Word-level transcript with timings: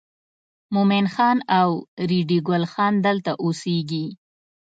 مومن 0.73 1.05
خان 1.13 1.37
او 1.59 1.69
ریډي 2.09 2.39
ګل 2.47 2.63
خان 2.73 2.93
دلته 3.07 3.31
اوسېږي. 3.43 4.05